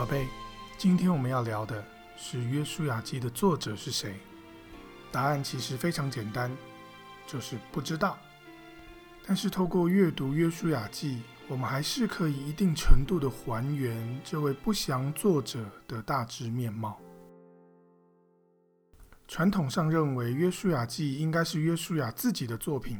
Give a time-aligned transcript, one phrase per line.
[0.00, 0.26] 宝贝，
[0.78, 1.84] 今天我们要聊的
[2.16, 4.14] 是《约书亚记》的作者是谁？
[5.12, 6.50] 答案其实非常简单，
[7.26, 8.18] 就是不知道。
[9.26, 11.16] 但是透过阅读《约书亚记》，
[11.48, 16.98] 我们还是可以一定程度的还原这位不详作者的大致面貌。
[19.28, 22.98] 传统上认为，《约书亚记》应该是约书亚自己的作品，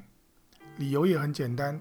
[0.77, 1.75] 理由也很简单，《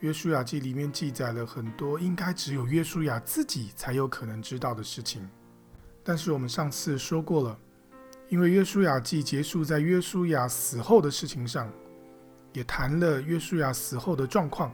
[0.00, 5.28] 约书亚记》里面记载了很多应该只有约书亚自己才有可能知道的事情。
[6.04, 7.58] 但是我们上次说过了，
[8.28, 11.68] 因为《约书亚记》结束在约书亚死后的事情上，
[12.52, 14.72] 也谈了约书亚死后的状况。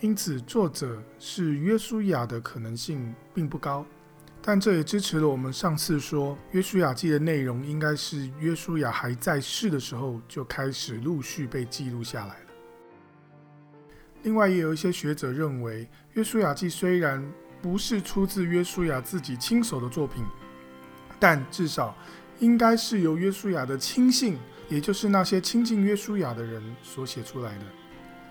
[0.00, 3.84] 因此，作者是约书亚的可能性并不高，
[4.40, 12.45] 但这也支持了我们上次说约书亚记的内容应该是约书亚还在世的时候就开始陆续被记录下来。
[14.26, 17.24] 另外，也有一些学者认为，约书亚记虽然
[17.62, 20.24] 不是出自约书亚自己亲手的作品，
[21.20, 21.96] 但至少
[22.40, 24.36] 应该是由约书亚的亲信，
[24.68, 27.64] 也就是那些亲近约书亚的人所写出来的。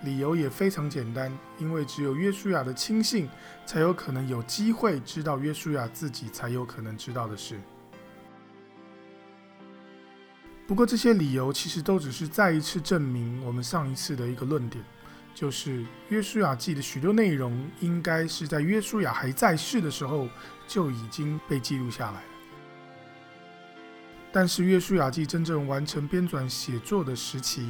[0.03, 3.29] 理由也非常简单，因为只有约书亚的亲信
[3.65, 7.57] 才有可能有机会知道约书亚自己才有可能知道的事。
[10.67, 14.83] 不过这些理由其实都只是再一次证明我们上一次的一个论点，
[15.35, 20.29] 就是约书亚记的许多内容应该是在约书亚还在世的时候
[20.65, 22.27] 就已经被记录下来了。
[24.31, 27.69] 但是约书亚记真正完成编纂写作的时期，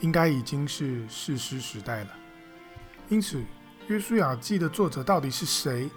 [0.00, 2.10] 应该已经是士师时代了，
[3.08, 3.38] 因此
[3.86, 5.88] 《约书亚记》的作者到底是谁？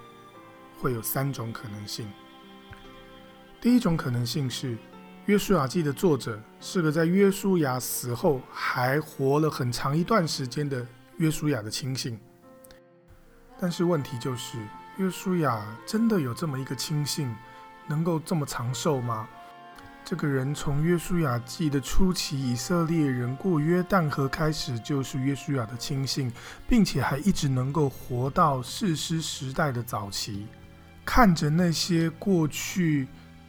[0.78, 2.08] 会有三种可能性。
[3.60, 4.74] 第一种可能性是，
[5.26, 10.86] 《约书亚记》的作者是个在约书亚死后还活了很长一段时间的
[11.20, 12.18] 约书亚的亲信。
[13.58, 14.56] 但是问题就是，
[14.96, 17.30] 约书亚真的有这么一个亲信，
[17.86, 19.28] 能够这么长寿吗？
[20.02, 26.32] 这个人从约书亚记的初期，以色列人过约旦河开始，就是约书亚的亲信，
[26.66, 30.46] 并且还一直能够活到士师时代的早期。
[31.04, 33.06] 看着那些过去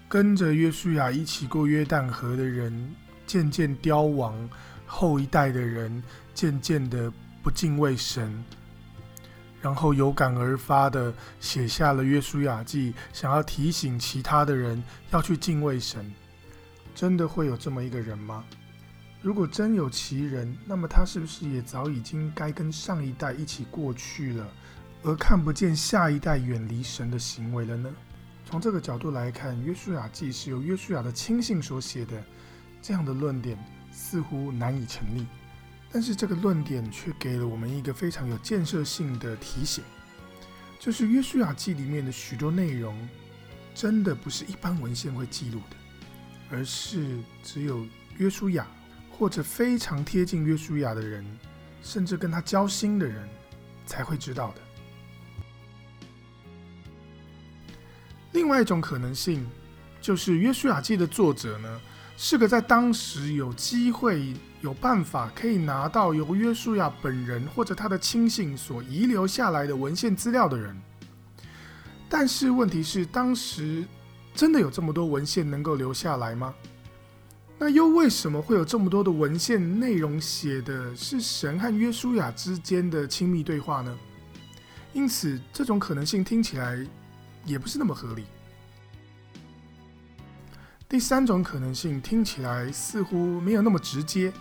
[0.09, 2.93] 跟着约书亚一起过约旦河的人
[3.25, 4.49] 渐渐凋亡，
[4.85, 6.03] 后一代的人
[6.33, 7.09] 渐渐的
[7.43, 8.43] 不敬畏神，
[9.61, 16.13] 然后有感而发的写下了约书亚记，想要提醒其他的人要去敬畏神。
[16.93, 18.43] 真的会有这么一个人吗？
[19.21, 24.47] 如果真有其人，那么他是不是也早已经该跟上一代一起过去了，
[25.03, 27.89] 而看不见下一代远离神的行为了呢？
[28.45, 32.21] 从这个角度来看，《约书亚记》是由约书亚的亲信所写的，
[32.81, 33.57] 这样的论点
[33.91, 35.25] 似乎难以成立。
[35.91, 39.83] 但是这个论点却给了我们一个非常有建设性的提醒，
[40.79, 42.95] 就是《约书亚记》里面的许多内容，
[43.75, 45.75] 真的不是一般文献会记录的。
[46.53, 47.85] 而是只有
[48.17, 48.67] 约书亚
[49.09, 51.25] 或者非常贴近约书亚的人，
[51.81, 53.25] 甚至跟他交心的人
[53.85, 54.61] 才会知道的。
[58.33, 59.47] 另外一种可能性，
[60.01, 61.81] 就是约书亚记的作者呢，
[62.17, 70.75] 是个在当时有机会、有办法可以拿到由约书亚本人或者他的亲信所遗留下来的文献资料的人。
[72.09, 73.85] 但是问题是，当时。
[74.33, 76.55] 真的有这么多文献能够留下来吗？
[77.59, 83.93] 那又为什么会有这么多的文献内容写的是神和约书亚之间的亲密对话呢？
[84.93, 86.81] 因此，这种可能性听起来
[87.43, 88.23] 也不是那么合理。
[90.87, 94.31] 第三种可能性听起来似乎没有那么直接，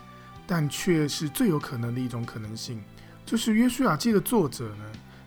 [0.50, 2.82] 但却是最有可能的一种可能性，
[3.24, 4.84] 就是约书亚记的作者呢，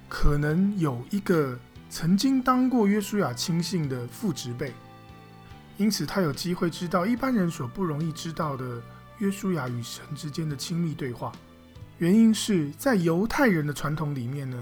[0.10, 1.58] 可能有一个。
[1.90, 4.74] 曾经当过约书亚亲信的父执辈，
[5.78, 8.82] 因此他有机会知道一般人所不容易知道的
[9.20, 11.32] 约书亚与神之间的亲密对话。
[12.00, 14.58] 原因是在犹太人的传统里面呢，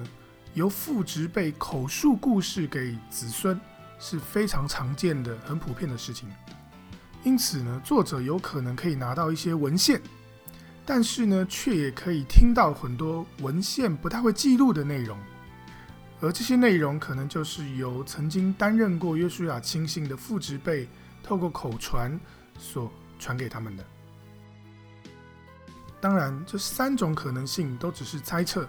[0.55, 3.57] 由父执辈口述故事给子孙
[3.97, 6.27] 是非常常见的、很普遍的事情。
[7.23, 10.01] 因此呢，作者有可能可以拿到一些文献，
[10.85, 15.17] 但是呢，却也可以听到很多文献不太会记录的内容。
[16.19, 20.87] 而这些内容可能就是由曾经担任过约书亚亲信的父执辈
[21.23, 22.19] 透过口传
[22.59, 23.83] 所传给他们的。
[25.99, 28.67] 当然，这三种可能性都只是猜测，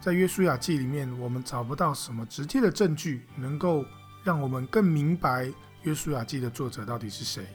[0.00, 3.84] 在约书亚记里面，我们找不到什么直接的证据能够
[4.22, 5.48] 让我们更明白
[5.82, 7.46] 约书亚记的作者到底是谁。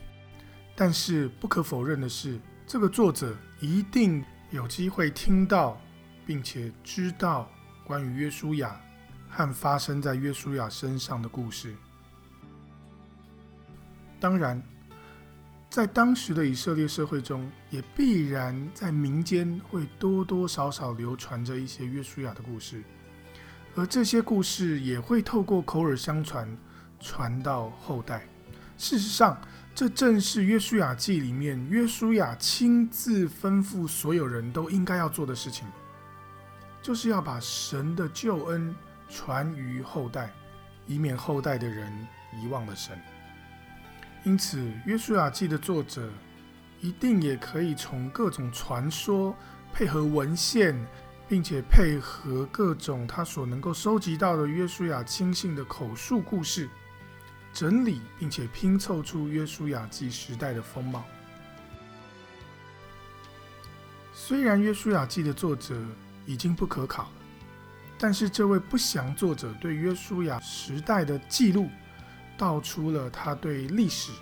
[0.74, 2.38] 但是不可否认的是，
[2.72, 5.76] 这个作者一定有机会听到
[6.24, 7.50] 并且知道
[7.84, 8.80] 关于约书亚。
[9.28, 11.74] 和发生在约书亚身上的故事，
[14.20, 14.62] 当然，
[15.68, 22.84] 在当时的以色列社会中，也必然在民间会多多少少流传着一些约书亚的故事，
[23.74, 26.56] 而这些故事也会透过口耳相传，
[27.00, 28.24] 传到后代。
[28.76, 29.40] 事实上，
[29.80, 35.66] 这正是约书亚记里面约书亚亲自吩咐所有人都应该要做的事情，
[36.82, 38.76] 就是要把神的救恩
[39.08, 40.34] 传于后代，
[40.86, 41.90] 以免后代的人
[42.38, 42.94] 遗忘了神。
[44.22, 46.10] 因此，约书亚记的作者
[46.82, 49.34] 一定也可以从各种传说
[49.72, 50.78] 配合文献，
[51.26, 56.68] 并且配合各种他所能够收集到的约书亚亲信的口述故事。
[57.52, 61.04] 整理并且拼凑出约书亚记时代的风貌。
[64.12, 65.74] 虽然约书亚记的作者
[66.26, 67.12] 已经不可考了，
[67.98, 71.68] 但是这位不详作者对约书亚时代的记录，
[72.36, 74.12] 道出了他对历史、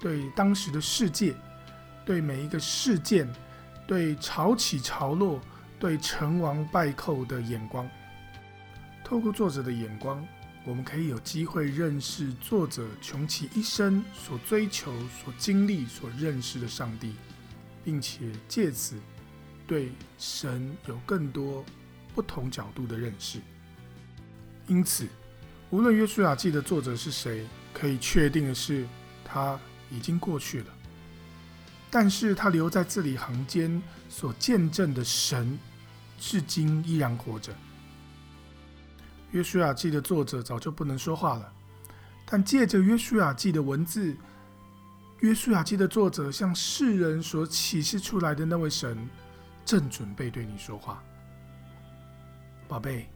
[0.00, 1.34] 对当时的世界、
[2.04, 3.26] 对每一个事件、
[3.86, 5.40] 对潮起潮落、
[5.78, 7.88] 对成王败寇的眼光。
[9.02, 10.26] 透过作者的眼光。
[10.64, 17.14] 我们可以有机会认识作者穷其一生所追求、所经历、所认识的上帝，
[17.82, 18.96] 并且借此
[19.66, 21.64] 对神有更多
[22.14, 23.40] 不同角度的认识。
[24.66, 25.08] 因此，
[25.70, 28.86] 无论约书亚记的作者是谁，可以确定的是，
[29.24, 29.58] 他
[29.90, 30.66] 已经过去了。
[31.90, 35.58] 但是他留在字里行间所见证的神，
[36.18, 37.52] 至今依然活着。
[39.32, 41.52] 约书亚记的作者早就不能说话了，
[42.26, 44.16] 但借着约书亚记的文字，
[45.20, 49.08] 约书亚记的作者向世人所启示出来的那位神，
[49.64, 51.02] 正准备对你说话，
[52.66, 53.08] 宝贝，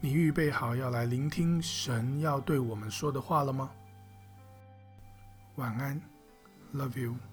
[0.00, 3.70] 你预备好要来聆听神要对我们说的话了吗？
[5.56, 6.00] 晚安
[6.74, 7.27] ，Love you。